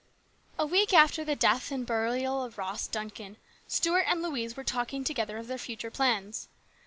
[0.57, 5.03] A WEEK after the death and burial of Ross Duncan, Stuart and Louise were talking
[5.03, 6.47] together of their future plans.